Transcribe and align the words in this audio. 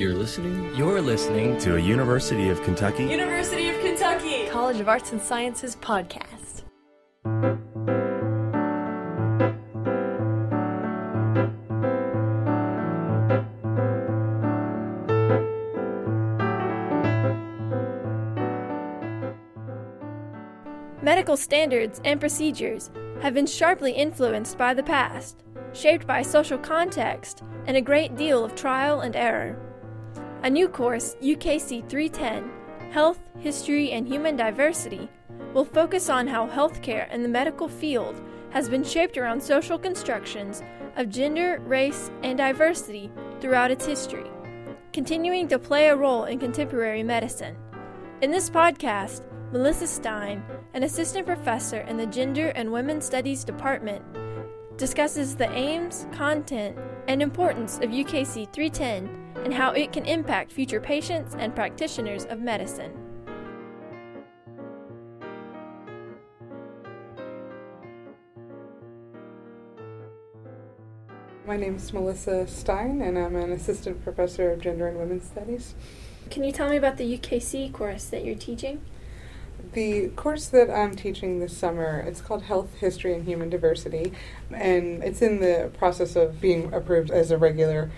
You're 0.00 0.14
listening 0.14 0.74
You're 0.74 1.02
listening 1.02 1.58
to 1.58 1.76
a 1.76 1.78
University 1.78 2.48
of 2.48 2.62
Kentucky 2.62 3.04
University 3.04 3.68
of 3.68 3.78
Kentucky 3.82 4.48
College 4.48 4.80
of 4.80 4.88
Arts 4.88 5.12
and 5.12 5.20
Sciences 5.20 5.76
podcast. 5.76 6.62
Medical 21.02 21.36
standards 21.36 22.00
and 22.06 22.18
procedures 22.18 22.90
have 23.20 23.34
been 23.34 23.44
sharply 23.44 23.92
influenced 23.92 24.56
by 24.56 24.72
the 24.72 24.82
past, 24.82 25.44
shaped 25.74 26.06
by 26.06 26.22
social 26.22 26.56
context 26.56 27.42
and 27.66 27.76
a 27.76 27.82
great 27.82 28.16
deal 28.16 28.42
of 28.42 28.54
trial 28.54 29.02
and 29.02 29.14
error. 29.14 29.69
A 30.42 30.48
new 30.48 30.70
course, 30.70 31.16
UKC 31.20 31.86
310 31.86 32.50
Health, 32.92 33.20
History, 33.40 33.92
and 33.92 34.08
Human 34.08 34.36
Diversity, 34.36 35.06
will 35.52 35.66
focus 35.66 36.08
on 36.08 36.26
how 36.26 36.48
healthcare 36.48 37.12
in 37.12 37.22
the 37.22 37.28
medical 37.28 37.68
field 37.68 38.22
has 38.48 38.66
been 38.66 38.82
shaped 38.82 39.18
around 39.18 39.42
social 39.42 39.78
constructions 39.78 40.62
of 40.96 41.10
gender, 41.10 41.60
race, 41.66 42.10
and 42.22 42.38
diversity 42.38 43.10
throughout 43.40 43.70
its 43.70 43.84
history, 43.84 44.30
continuing 44.94 45.46
to 45.46 45.58
play 45.58 45.88
a 45.88 45.96
role 45.96 46.24
in 46.24 46.38
contemporary 46.38 47.02
medicine. 47.02 47.54
In 48.22 48.30
this 48.30 48.48
podcast, 48.48 49.20
Melissa 49.52 49.86
Stein, 49.86 50.42
an 50.72 50.84
assistant 50.84 51.26
professor 51.26 51.82
in 51.82 51.98
the 51.98 52.06
Gender 52.06 52.48
and 52.54 52.72
Women's 52.72 53.04
Studies 53.04 53.44
Department, 53.44 54.02
discusses 54.78 55.36
the 55.36 55.50
aims, 55.52 56.06
content, 56.12 56.78
and 57.08 57.20
importance 57.20 57.76
of 57.76 57.90
UKC 57.90 58.50
310 58.54 59.29
and 59.44 59.54
how 59.54 59.72
it 59.72 59.92
can 59.92 60.04
impact 60.04 60.52
future 60.52 60.80
patients 60.80 61.34
and 61.38 61.54
practitioners 61.54 62.24
of 62.26 62.40
medicine. 62.40 62.92
My 71.46 71.56
name 71.56 71.76
is 71.76 71.92
Melissa 71.92 72.46
Stein, 72.46 73.02
and 73.02 73.18
I'm 73.18 73.34
an 73.34 73.50
assistant 73.50 74.04
professor 74.04 74.52
of 74.52 74.60
gender 74.60 74.86
and 74.86 74.98
women's 74.98 75.24
studies. 75.24 75.74
Can 76.30 76.44
you 76.44 76.52
tell 76.52 76.68
me 76.68 76.76
about 76.76 76.96
the 76.96 77.18
UKC 77.18 77.72
course 77.72 78.04
that 78.04 78.24
you're 78.24 78.36
teaching? 78.36 78.82
The 79.72 80.08
course 80.10 80.46
that 80.46 80.70
I'm 80.70 80.94
teaching 80.94 81.40
this 81.40 81.56
summer, 81.56 82.04
it's 82.06 82.20
called 82.20 82.42
Health, 82.42 82.76
History, 82.76 83.14
and 83.14 83.26
Human 83.26 83.50
Diversity, 83.50 84.12
and 84.52 85.02
it's 85.02 85.22
in 85.22 85.40
the 85.40 85.72
process 85.76 86.14
of 86.14 86.40
being 86.40 86.72
approved 86.72 87.10
as 87.10 87.30
a 87.30 87.38
regular 87.38 87.90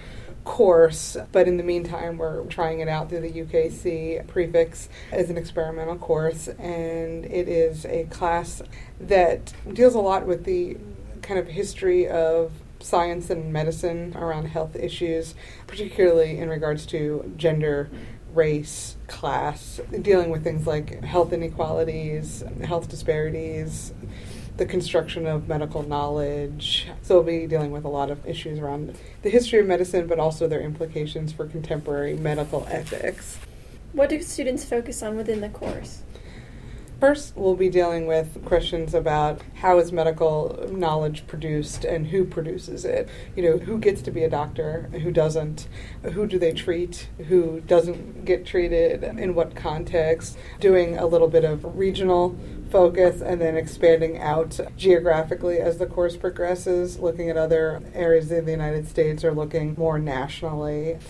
course, 0.45 1.17
but 1.31 1.47
in 1.47 1.57
the 1.57 1.63
meantime, 1.63 2.19
we're 2.19 2.45
trying 2.47 2.81
it 2.81 2.89
out 2.89 3.09
through 3.09 3.21
the 3.21 3.31
UKC 3.31 4.27
prefix 4.27 4.89
as 5.11 5.31
an 5.31 5.37
experimental 5.37 5.97
course, 5.97 6.49
and 6.49 7.25
it 7.27 7.49
is 7.49 7.85
a 7.87 8.05
class 8.05 8.63
that 9.01 9.53
deals 9.73 9.95
a 9.95 10.01
lot 10.01 10.27
with 10.27 10.45
the 10.45 10.77
kind 11.23 11.39
of 11.39 11.49
history 11.49 12.09
of 12.09 12.53
science 12.81 13.31
and 13.31 13.53
medicine 13.53 14.13
around 14.17 14.47
health 14.47 14.75
issues, 14.75 15.35
particularly 15.67 16.39
in 16.39 16.49
regards 16.49 16.85
to 16.87 17.33
gender, 17.37 17.89
race, 18.35 18.97
class, 19.07 19.81
dealing 20.01 20.31
with 20.31 20.43
things 20.43 20.67
like 20.67 21.05
health 21.05 21.33
inequalities, 21.33 22.43
health 22.65 22.89
disparities, 22.89 23.93
the 24.57 24.67
construction 24.67 25.27
of 25.27 25.49
medical 25.49 25.83
knowledge. 25.83 26.87
So 27.03 27.17
we'll 27.17 27.25
be 27.25 27.47
dealing 27.47 27.71
with 27.71 27.85
a 27.85 27.89
lot 27.89 28.11
of 28.11 28.27
issues 28.27 28.59
around 28.59 28.97
the 29.23 29.31
history 29.31 29.61
of 29.61 29.67
medicine, 29.67 30.07
but 30.07 30.19
also 30.19 30.47
their 30.47 30.61
implications 30.61 31.33
for 31.33 31.47
contemporary 31.47 32.15
medical 32.15 32.67
ethics. 32.71 33.39
What 33.93 34.09
do 34.09 34.21
students 34.23 34.65
focus 34.65 35.03
on 35.03 35.17
within 35.17 35.41
the 35.41 35.49
course? 35.49 36.03
First, 37.03 37.37
we'll 37.37 37.57
be 37.57 37.69
dealing 37.69 38.07
with 38.07 38.45
questions 38.45 38.95
about 38.95 39.43
how 39.57 39.81
is 39.81 39.91
medical 39.91 40.69
knowledge 40.71 41.27
produced 41.27 41.85
and 41.85 42.07
who 42.07 42.25
produces 42.25 42.85
it. 42.85 43.09
You 43.35 43.43
know, 43.43 43.59
who 43.59 43.79
gets 43.79 44.03
to 44.03 44.13
be 44.13 44.23
a 44.23 44.31
doctor, 44.31 44.83
who 44.93 45.11
doesn't, 45.11 45.67
who 46.13 46.29
do 46.29 46.39
they 46.39 46.53
treat, 46.53 47.09
who 47.27 47.61
doesn't 47.63 48.25
get 48.25 48.47
treated, 48.47 49.03
in 49.03 49.35
what 49.35 49.57
context, 49.57 50.39
doing 50.61 50.97
a 50.97 51.05
little 51.05 51.27
bit 51.27 51.43
of 51.43 51.77
regional 51.77 52.39
focus 52.71 53.21
and 53.21 53.41
then 53.41 53.57
expanding 53.57 54.19
out 54.21 54.61
geographically 54.77 55.59
as 55.59 55.79
the 55.79 55.87
course 55.87 56.17
progresses, 56.17 57.01
looking 57.01 57.29
at 57.29 57.37
other 57.37 57.83
areas 57.95 58.31
of 58.31 58.47
the 58.47 58.53
United 58.53 58.87
States 58.87 59.25
or 59.25 59.35
looking 59.35 59.75
more 59.77 59.99
nationally 59.99 61.01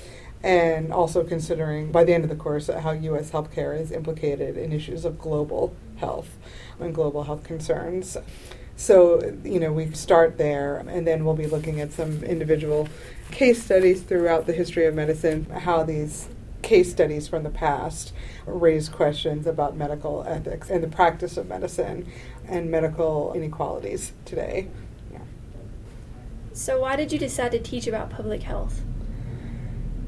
and 0.43 0.93
also 0.93 1.23
considering 1.23 1.93
by 1.93 2.05
the 2.05 2.13
end 2.13 2.25
of 2.25 2.31
the 2.31 2.37
course 2.37 2.69
how 2.69 2.93
U.S. 2.93 3.31
healthcare 3.31 3.79
is 3.79 3.93
implicated 3.93 4.57
in 4.57 4.73
issues 4.73 5.05
of 5.05 5.19
global 5.19 5.75
health 5.97 6.37
and 6.81 6.95
global 6.95 7.25
health 7.25 7.45
concerns. 7.45 8.17
So, 8.75 9.39
you 9.45 9.61
know, 9.61 9.73
we 9.73 9.93
start 9.93 10.39
there, 10.39 10.79
and 10.89 11.07
then 11.07 11.25
we'll 11.25 11.37
be 11.37 11.47
looking 11.47 11.81
at 11.81 11.93
some 11.93 12.25
individual 12.25 12.89
case 13.31 13.63
studies 13.63 14.03
throughout 14.03 14.47
the 14.47 14.53
history 14.53 14.87
of 14.87 14.95
medicine, 14.95 15.45
how 15.45 15.85
these 15.85 16.29
case 16.63 16.91
studies 16.91 17.29
from 17.29 17.43
the 17.43 17.51
past 17.51 18.13
raise 18.47 18.89
questions 18.89 19.47
about 19.47 19.77
medical 19.77 20.25
ethics 20.27 20.71
and 20.71 20.83
the 20.83 20.89
practice 20.89 21.37
of 21.37 21.49
medicine 21.49 22.07
and 22.49 22.71
medical 22.71 23.33
inequalities 23.35 24.13
today. 24.25 24.69
Yeah. 25.13 25.19
So, 26.53 26.81
why 26.81 26.97
did 26.97 27.13
you 27.13 27.19
decide 27.19 27.53
to 27.53 27.61
teach 27.61 27.87
about 27.87 28.11
public 28.11 28.43
health? 28.43 28.81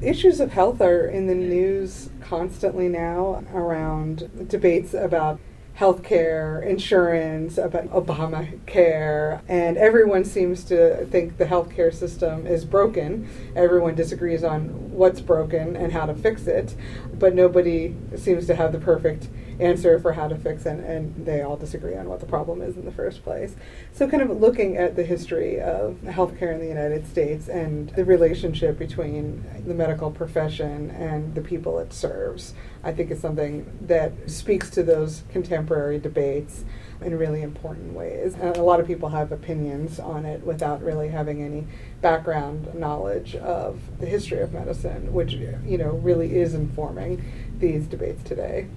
Issues 0.05 0.39
of 0.39 0.51
health 0.51 0.81
are 0.81 1.07
in 1.07 1.25
the 1.25 1.33
news 1.33 2.11
constantly 2.21 2.87
now 2.87 3.43
around 3.51 4.47
debates 4.47 4.93
about 4.93 5.39
healthcare, 5.79 6.63
insurance, 6.63 7.57
about 7.57 7.89
Obamacare, 7.89 9.41
and 9.49 9.77
everyone 9.77 10.23
seems 10.23 10.63
to 10.65 11.07
think 11.07 11.37
the 11.39 11.45
healthcare 11.45 11.91
system 11.91 12.45
is 12.45 12.65
broken. 12.65 13.27
Everyone 13.55 13.95
disagrees 13.95 14.43
on 14.43 14.91
what's 14.91 15.21
broken 15.21 15.75
and 15.75 15.91
how 15.91 16.05
to 16.05 16.13
fix 16.13 16.45
it, 16.45 16.75
but 17.11 17.33
nobody 17.33 17.95
seems 18.15 18.45
to 18.45 18.53
have 18.53 18.73
the 18.73 18.79
perfect 18.79 19.27
answer 19.59 19.99
for 19.99 20.13
how 20.13 20.27
to 20.27 20.35
fix 20.35 20.65
it, 20.65 20.79
and 20.79 21.25
they 21.25 21.41
all 21.41 21.57
disagree 21.57 21.95
on 21.95 22.09
what 22.09 22.19
the 22.19 22.25
problem 22.25 22.61
is 22.61 22.75
in 22.75 22.85
the 22.85 22.91
first 22.91 23.23
place. 23.23 23.55
So, 23.93 24.07
kind 24.07 24.21
of 24.21 24.29
looking 24.29 24.77
at 24.77 24.95
the 24.95 25.03
history 25.03 25.59
of 25.59 25.95
healthcare 26.03 26.53
in 26.53 26.59
the 26.59 26.67
United 26.67 27.07
States 27.07 27.47
and 27.47 27.89
the 27.91 28.05
relationship 28.05 28.77
between 28.77 29.43
the 29.65 29.73
medical 29.73 30.11
profession 30.11 30.91
and 30.91 31.35
the 31.35 31.41
people 31.41 31.79
it 31.79 31.93
serves, 31.93 32.53
I 32.83 32.91
think 32.91 33.11
is 33.11 33.19
something 33.19 33.65
that 33.81 34.29
speaks 34.29 34.69
to 34.71 34.83
those 34.83 35.23
contemporary 35.31 35.99
debates 35.99 36.63
in 37.01 37.17
really 37.17 37.41
important 37.41 37.93
ways. 37.93 38.35
And 38.35 38.57
a 38.57 38.63
lot 38.63 38.79
of 38.79 38.87
people 38.87 39.09
have 39.09 39.31
opinions 39.31 39.99
on 39.99 40.25
it 40.25 40.45
without 40.45 40.81
really 40.81 41.09
having 41.09 41.41
any 41.41 41.67
background 42.01 42.73
knowledge 42.73 43.35
of 43.35 43.79
the 43.99 44.05
history 44.05 44.39
of 44.39 44.53
medicine, 44.53 45.13
which 45.13 45.33
you 45.33 45.77
know 45.77 45.91
really 45.91 46.35
is 46.35 46.53
informing 46.53 47.23
these 47.59 47.85
debates 47.87 48.23
today. 48.23 48.67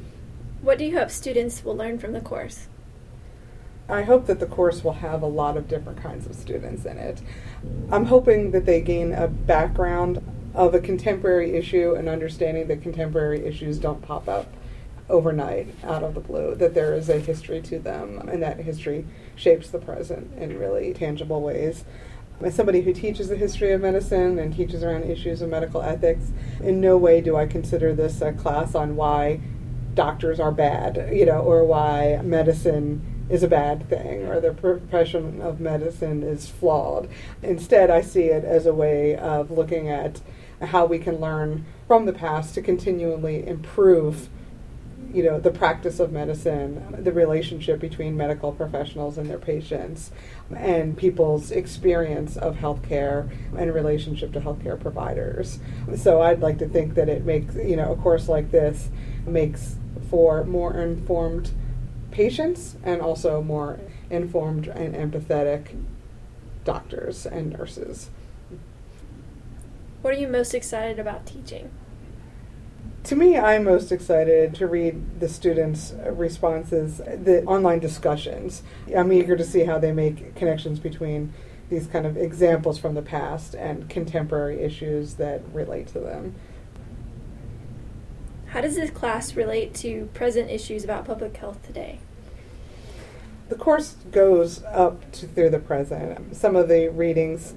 What 0.60 0.76
do 0.76 0.84
you 0.84 0.98
hope 0.98 1.10
students 1.10 1.64
will 1.64 1.76
learn 1.76 2.00
from 2.00 2.12
the 2.12 2.20
course? 2.20 2.66
I 3.88 4.02
hope 4.02 4.26
that 4.26 4.40
the 4.40 4.46
course 4.46 4.82
will 4.82 4.94
have 4.94 5.22
a 5.22 5.26
lot 5.26 5.56
of 5.56 5.68
different 5.68 6.02
kinds 6.02 6.26
of 6.26 6.34
students 6.34 6.84
in 6.84 6.98
it. 6.98 7.22
I'm 7.92 8.06
hoping 8.06 8.50
that 8.50 8.66
they 8.66 8.80
gain 8.80 9.12
a 9.12 9.28
background 9.28 10.20
of 10.54 10.74
a 10.74 10.80
contemporary 10.80 11.54
issue 11.54 11.94
and 11.94 12.08
understanding 12.08 12.66
that 12.66 12.82
contemporary 12.82 13.46
issues 13.46 13.78
don't 13.78 14.02
pop 14.02 14.28
up 14.28 14.52
overnight 15.08 15.72
out 15.84 16.02
of 16.02 16.14
the 16.14 16.20
blue, 16.20 16.56
that 16.56 16.74
there 16.74 16.92
is 16.94 17.08
a 17.08 17.18
history 17.18 17.62
to 17.62 17.78
them, 17.78 18.28
and 18.28 18.42
that 18.42 18.58
history 18.58 19.06
shapes 19.36 19.70
the 19.70 19.78
present 19.78 20.36
in 20.38 20.58
really 20.58 20.92
tangible 20.92 21.40
ways. 21.40 21.84
As 22.42 22.54
somebody 22.54 22.82
who 22.82 22.92
teaches 22.92 23.28
the 23.28 23.36
history 23.36 23.72
of 23.72 23.80
medicine 23.80 24.38
and 24.38 24.54
teaches 24.54 24.82
around 24.82 25.04
issues 25.04 25.40
of 25.40 25.50
medical 25.50 25.82
ethics, 25.82 26.32
in 26.60 26.80
no 26.80 26.96
way 26.96 27.20
do 27.20 27.36
I 27.36 27.46
consider 27.46 27.94
this 27.94 28.20
a 28.20 28.32
class 28.32 28.74
on 28.74 28.96
why 28.96 29.40
doctors 29.94 30.40
are 30.40 30.52
bad, 30.52 31.10
you 31.12 31.26
know, 31.26 31.40
or 31.40 31.64
why 31.64 32.20
medicine 32.22 33.18
is 33.28 33.42
a 33.42 33.48
bad 33.48 33.88
thing 33.88 34.26
or 34.26 34.40
the 34.40 34.52
profession 34.52 35.40
of 35.42 35.60
medicine 35.60 36.22
is 36.22 36.48
flawed. 36.48 37.08
Instead, 37.42 37.90
I 37.90 38.00
see 38.00 38.24
it 38.24 38.44
as 38.44 38.66
a 38.66 38.74
way 38.74 39.16
of 39.16 39.50
looking 39.50 39.88
at 39.88 40.20
how 40.62 40.86
we 40.86 40.98
can 40.98 41.20
learn 41.20 41.66
from 41.86 42.06
the 42.06 42.12
past 42.12 42.54
to 42.54 42.62
continually 42.62 43.46
improve 43.46 44.28
you 45.12 45.22
know 45.22 45.40
the 45.40 45.50
practice 45.50 46.00
of 46.00 46.12
medicine 46.12 46.94
the 46.98 47.12
relationship 47.12 47.80
between 47.80 48.16
medical 48.16 48.52
professionals 48.52 49.16
and 49.16 49.30
their 49.30 49.38
patients 49.38 50.10
and 50.54 50.98
people's 50.98 51.50
experience 51.50 52.36
of 52.36 52.56
healthcare 52.56 53.30
and 53.56 53.72
relationship 53.72 54.32
to 54.32 54.40
healthcare 54.40 54.78
providers 54.78 55.60
so 55.96 56.20
i'd 56.20 56.40
like 56.40 56.58
to 56.58 56.68
think 56.68 56.94
that 56.94 57.08
it 57.08 57.24
makes 57.24 57.54
you 57.54 57.76
know 57.76 57.92
a 57.92 57.96
course 57.96 58.28
like 58.28 58.50
this 58.50 58.90
makes 59.28 59.76
for 60.10 60.44
more 60.44 60.74
informed 60.78 61.50
patients 62.10 62.76
and 62.82 63.00
also 63.00 63.42
more 63.42 63.78
informed 64.10 64.66
and 64.68 64.94
empathetic 64.94 65.76
doctors 66.64 67.26
and 67.26 67.50
nurses 67.50 68.10
What 70.02 70.14
are 70.14 70.18
you 70.18 70.28
most 70.28 70.54
excited 70.54 70.98
about 70.98 71.26
teaching? 71.26 71.70
To 73.04 73.16
me, 73.16 73.38
I'm 73.38 73.64
most 73.64 73.90
excited 73.90 74.54
to 74.56 74.66
read 74.66 75.20
the 75.20 75.28
students' 75.28 75.94
responses, 76.10 76.98
the 76.98 77.42
online 77.44 77.78
discussions. 77.78 78.62
I'm 78.94 79.12
eager 79.12 79.36
to 79.36 79.44
see 79.44 79.64
how 79.64 79.78
they 79.78 79.92
make 79.92 80.34
connections 80.34 80.78
between 80.78 81.32
these 81.70 81.86
kind 81.86 82.06
of 82.06 82.16
examples 82.16 82.78
from 82.78 82.94
the 82.94 83.02
past 83.02 83.54
and 83.54 83.88
contemporary 83.88 84.60
issues 84.60 85.14
that 85.14 85.40
relate 85.52 85.86
to 85.88 86.00
them. 86.00 86.34
How 88.58 88.62
does 88.62 88.74
this 88.74 88.90
class 88.90 89.36
relate 89.36 89.72
to 89.74 90.06
present 90.14 90.50
issues 90.50 90.82
about 90.82 91.04
public 91.04 91.36
health 91.36 91.64
today? 91.64 92.00
The 93.50 93.54
course 93.54 93.94
goes 94.10 94.64
up 94.64 95.12
to 95.12 95.28
through 95.28 95.50
the 95.50 95.60
present. 95.60 96.34
Some 96.34 96.56
of 96.56 96.66
the 96.66 96.88
readings 96.88 97.54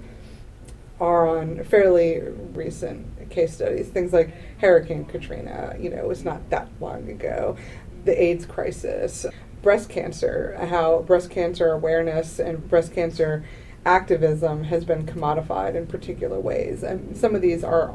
are 1.00 1.28
on 1.28 1.64
fairly 1.64 2.22
recent 2.54 3.32
case 3.32 3.56
studies, 3.56 3.88
things 3.88 4.14
like 4.14 4.32
Hurricane 4.60 5.06
Katrina, 5.06 5.76
you 5.80 5.90
know, 5.90 5.98
it 5.98 6.08
was 6.08 6.24
not 6.24 6.48
that 6.52 6.68
long 6.80 7.10
ago, 7.10 7.58
the 8.06 8.24
AIDS 8.24 8.46
crisis, 8.46 9.26
breast 9.64 9.90
cancer, 9.90 10.56
how 10.70 11.00
breast 11.00 11.32
cancer 11.32 11.72
awareness 11.72 12.38
and 12.38 12.70
breast 12.70 12.94
cancer 12.94 13.44
activism 13.88 14.66
has 14.66 14.86
been 14.86 15.08
commodified 15.08 15.74
in 15.74 15.88
particular 15.88 16.40
ways. 16.40 16.84
And 16.84 17.18
some 17.18 17.34
of 17.34 17.42
these 17.42 17.64
are 17.64 17.90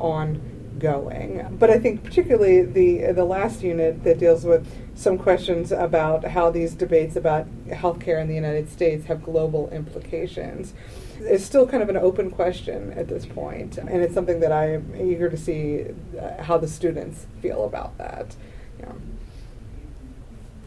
ongoing. 0.76 1.56
But 1.58 1.70
I 1.70 1.78
think 1.78 2.05
particularly 2.05 2.62
the 2.62 3.12
the 3.12 3.25
last 3.25 3.62
unit 3.62 4.05
that 4.05 4.19
deals 4.19 4.44
with 4.44 4.67
some 4.94 5.19
questions 5.19 5.73
about 5.73 6.25
how 6.25 6.50
these 6.50 6.75
debates 6.75 7.17
about 7.17 7.46
healthcare 7.69 8.20
in 8.20 8.28
the 8.28 8.34
United 8.34 8.70
States 8.70 9.06
have 9.06 9.23
global 9.23 9.69
implications 9.70 10.75
is 11.20 11.44
still 11.44 11.67
kind 11.67 11.82
of 11.82 11.88
an 11.88 11.96
open 11.96 12.31
question 12.31 12.93
at 12.93 13.08
this 13.08 13.25
point, 13.25 13.78
and 13.78 14.02
it's 14.02 14.14
something 14.14 14.40
that 14.40 14.52
I 14.52 14.75
am 14.75 14.94
eager 14.96 15.31
to 15.31 15.37
see 15.37 15.87
uh, 16.20 16.43
how 16.43 16.58
the 16.58 16.69
students 16.69 17.26
feel 17.40 17.64
about 17.64 17.96
that. 17.96 18.37
Yeah. 18.79 18.93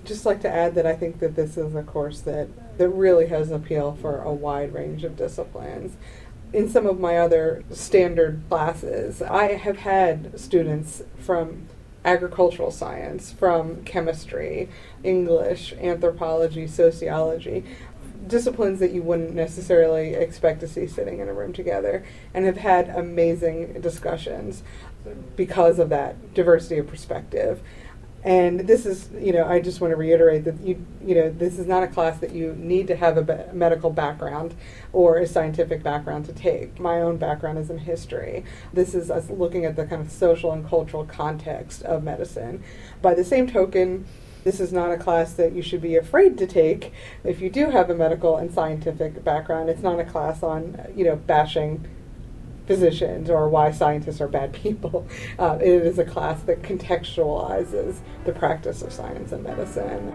Just 0.05 0.25
like 0.25 0.41
to 0.41 0.49
add 0.49 0.73
that 0.73 0.87
I 0.87 0.95
think 0.95 1.19
that 1.19 1.35
this 1.35 1.55
is 1.55 1.75
a 1.75 1.83
course 1.83 2.21
that 2.21 2.47
that 2.79 2.89
really 2.89 3.27
has 3.27 3.51
appeal 3.51 3.97
for 4.01 4.21
a 4.21 4.31
wide 4.31 4.73
range 4.73 5.03
of 5.03 5.15
disciplines. 5.15 5.97
In 6.51 6.67
some 6.67 6.87
of 6.87 6.99
my 6.99 7.17
other 7.17 7.63
standard 7.69 8.41
classes, 8.49 9.21
I 9.21 9.53
have 9.53 9.77
had 9.77 10.39
students 10.39 11.03
from 11.19 11.67
agricultural 12.03 12.71
science, 12.71 13.31
from 13.31 13.83
chemistry, 13.83 14.67
English, 15.03 15.73
anthropology, 15.73 16.65
sociology, 16.65 17.65
disciplines 18.25 18.79
that 18.79 18.91
you 18.91 19.03
wouldn't 19.03 19.35
necessarily 19.35 20.15
expect 20.15 20.59
to 20.61 20.67
see 20.67 20.87
sitting 20.87 21.19
in 21.19 21.29
a 21.29 21.33
room 21.33 21.53
together, 21.53 22.03
and 22.33 22.45
have 22.45 22.57
had 22.57 22.89
amazing 22.89 23.79
discussions 23.81 24.63
because 25.35 25.77
of 25.77 25.89
that 25.89 26.33
diversity 26.33 26.79
of 26.79 26.87
perspective. 26.87 27.61
And 28.23 28.61
this 28.61 28.85
is, 28.85 29.09
you 29.17 29.31
know, 29.31 29.45
I 29.45 29.61
just 29.61 29.79
want 29.79 29.91
to 29.91 29.95
reiterate 29.95 30.43
that 30.43 30.59
you, 30.59 30.85
you 31.01 31.15
know, 31.15 31.29
this 31.29 31.57
is 31.57 31.67
not 31.67 31.83
a 31.83 31.87
class 31.87 32.19
that 32.19 32.31
you 32.31 32.53
need 32.55 32.87
to 32.87 32.95
have 32.95 33.17
a 33.17 33.21
be- 33.21 33.53
medical 33.53 33.89
background 33.89 34.55
or 34.91 35.17
a 35.17 35.27
scientific 35.27 35.83
background 35.83 36.25
to 36.25 36.33
take. 36.33 36.79
My 36.79 37.01
own 37.01 37.17
background 37.17 37.59
is 37.59 37.69
in 37.69 37.77
history. 37.77 38.43
This 38.73 38.93
is 38.93 39.09
us 39.09 39.29
looking 39.29 39.63
at 39.63 39.77
the 39.77 39.85
kind 39.85 40.01
of 40.01 40.11
social 40.11 40.51
and 40.51 40.67
cultural 40.67 41.05
context 41.05 41.81
of 41.83 42.03
medicine. 42.03 42.61
By 43.01 43.13
the 43.13 43.23
same 43.23 43.47
token, 43.47 44.05
this 44.43 44.59
is 44.59 44.73
not 44.73 44.91
a 44.91 44.97
class 44.97 45.33
that 45.33 45.53
you 45.53 45.61
should 45.61 45.81
be 45.81 45.95
afraid 45.95 46.37
to 46.37 46.47
take 46.47 46.93
if 47.23 47.41
you 47.41 47.49
do 47.49 47.69
have 47.69 47.89
a 47.89 47.95
medical 47.95 48.37
and 48.37 48.51
scientific 48.51 49.23
background. 49.23 49.69
It's 49.69 49.81
not 49.81 49.99
a 49.99 50.05
class 50.05 50.43
on, 50.43 50.91
you 50.95 51.05
know, 51.05 51.15
bashing 51.15 51.87
physicians 52.69 53.31
or 53.31 53.49
why 53.49 53.71
scientists 53.71 54.21
are 54.21 54.27
bad 54.27 54.53
people. 54.53 55.07
Uh, 55.39 55.57
it 55.61 55.85
is 55.85 55.97
a 55.97 56.03
class 56.03 56.41
that 56.43 56.61
contextualizes 56.61 57.99
the 58.25 58.33
practice 58.33 58.81
of 58.81 58.91
science 58.91 59.31
and 59.31 59.43
medicine. 59.43 60.13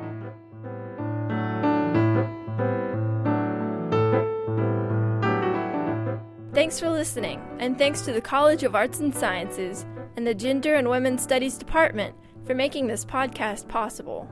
Thanks 6.53 6.79
for 6.79 6.91
listening, 6.91 7.43
and 7.59 7.79
thanks 7.79 8.03
to 8.03 8.13
the 8.13 8.21
College 8.21 8.65
of 8.65 8.75
Arts 8.75 9.01
and 9.01 9.15
Sciences 9.15 9.87
and 10.17 10.27
the 10.27 10.35
Gender 10.35 10.75
and 10.75 10.89
Women's 10.89 11.23
Studies 11.23 11.57
Department 11.57 12.15
for 12.45 12.55
making 12.55 12.87
this 12.87 13.05
podcast 13.05 13.67
possible. 13.67 14.29